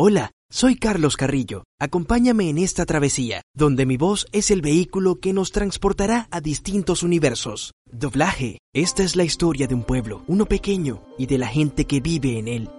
Hola, 0.00 0.30
soy 0.48 0.76
Carlos 0.76 1.16
Carrillo. 1.16 1.64
Acompáñame 1.80 2.48
en 2.48 2.58
esta 2.58 2.86
travesía, 2.86 3.42
donde 3.52 3.84
mi 3.84 3.96
voz 3.96 4.28
es 4.30 4.52
el 4.52 4.62
vehículo 4.62 5.18
que 5.18 5.32
nos 5.32 5.50
transportará 5.50 6.28
a 6.30 6.40
distintos 6.40 7.02
universos. 7.02 7.72
Doblaje. 7.90 8.58
Esta 8.72 9.02
es 9.02 9.16
la 9.16 9.24
historia 9.24 9.66
de 9.66 9.74
un 9.74 9.82
pueblo, 9.82 10.22
uno 10.28 10.46
pequeño, 10.46 11.02
y 11.18 11.26
de 11.26 11.38
la 11.38 11.48
gente 11.48 11.84
que 11.84 11.98
vive 12.00 12.38
en 12.38 12.46
él. 12.46 12.70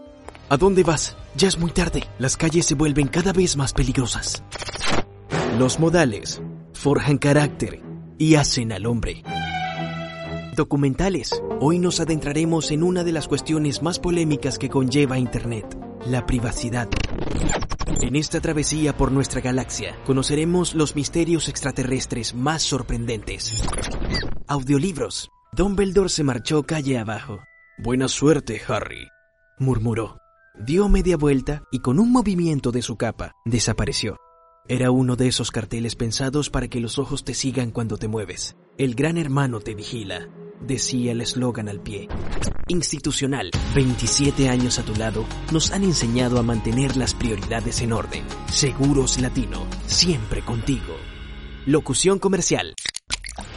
¿A 0.47 0.55
dónde 0.55 0.83
vas? 0.83 1.17
Ya 1.35 1.49
es 1.49 1.59
muy 1.59 1.71
tarde. 1.71 2.05
Las 2.19 2.37
calles 2.37 2.65
se 2.65 2.75
vuelven 2.75 3.09
cada 3.09 3.33
vez 3.33 3.57
más 3.57 3.73
peligrosas. 3.73 4.41
Los 5.57 5.77
modales 5.77 6.41
forjan 6.71 7.17
carácter 7.17 7.81
y 8.17 8.35
hacen 8.35 8.71
al 8.71 8.85
hombre. 8.85 9.23
Documentales. 10.55 11.31
Hoy 11.59 11.79
nos 11.79 11.99
adentraremos 11.99 12.71
en 12.71 12.81
una 12.81 13.03
de 13.03 13.11
las 13.11 13.27
cuestiones 13.27 13.81
más 13.81 13.99
polémicas 13.99 14.57
que 14.57 14.69
conlleva 14.69 15.19
Internet, 15.19 15.77
la 16.05 16.25
privacidad. 16.25 16.87
En 18.01 18.15
esta 18.15 18.39
travesía 18.39 18.95
por 18.95 19.11
nuestra 19.11 19.41
galaxia 19.41 19.95
conoceremos 20.05 20.73
los 20.73 20.95
misterios 20.95 21.47
extraterrestres 21.47 22.33
más 22.33 22.63
sorprendentes. 22.63 23.61
Audiolibros. 24.47 25.29
Dumbledore 25.51 26.09
se 26.09 26.23
marchó 26.23 26.63
calle 26.63 26.97
abajo. 26.97 27.39
Buena 27.77 28.07
suerte, 28.07 28.61
Harry, 28.67 29.07
murmuró. 29.57 30.17
Dio 30.59 30.89
media 30.89 31.17
vuelta 31.17 31.63
y 31.71 31.79
con 31.79 31.99
un 31.99 32.11
movimiento 32.11 32.71
de 32.71 32.81
su 32.81 32.97
capa 32.97 33.33
desapareció. 33.45 34.17
Era 34.67 34.91
uno 34.91 35.15
de 35.15 35.27
esos 35.27 35.51
carteles 35.51 35.95
pensados 35.95 36.49
para 36.49 36.67
que 36.67 36.79
los 36.79 36.99
ojos 36.99 37.23
te 37.23 37.33
sigan 37.33 37.71
cuando 37.71 37.97
te 37.97 38.07
mueves. 38.07 38.55
El 38.77 38.95
gran 38.95 39.17
hermano 39.17 39.59
te 39.59 39.73
vigila, 39.73 40.29
decía 40.61 41.11
el 41.11 41.21
eslogan 41.21 41.69
al 41.69 41.81
pie. 41.81 42.07
Institucional, 42.67 43.51
27 43.73 44.49
años 44.49 44.79
a 44.79 44.83
tu 44.83 44.95
lado, 44.95 45.25
nos 45.51 45.71
han 45.71 45.83
enseñado 45.83 46.39
a 46.39 46.43
mantener 46.43 46.97
las 46.97 47.13
prioridades 47.13 47.81
en 47.81 47.93
orden. 47.93 48.23
Seguros 48.51 49.19
Latino, 49.19 49.65
siempre 49.85 50.41
contigo. 50.41 50.95
Locución 51.65 52.19
comercial. 52.19 52.75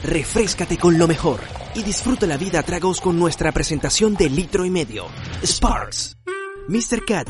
Refrescate 0.04 0.78
con 0.78 0.98
lo 0.98 1.06
mejor 1.06 1.40
y 1.74 1.82
disfruta 1.82 2.26
la 2.26 2.36
vida 2.36 2.60
a 2.60 2.62
tragos 2.62 3.00
con 3.00 3.18
nuestra 3.18 3.52
presentación 3.52 4.14
de 4.14 4.30
litro 4.30 4.64
y 4.64 4.70
medio. 4.70 5.06
Sparks. 5.44 6.16
Mr. 6.68 7.04
Cat, 7.04 7.28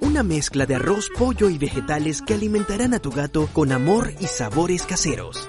una 0.00 0.22
mezcla 0.22 0.66
de 0.66 0.74
arroz, 0.74 1.08
pollo 1.16 1.48
y 1.48 1.58
vegetales 1.58 2.20
que 2.22 2.34
alimentarán 2.34 2.94
a 2.94 2.98
tu 2.98 3.10
gato 3.10 3.48
con 3.52 3.72
amor 3.72 4.12
y 4.20 4.26
sabores 4.26 4.82
caseros. 4.82 5.48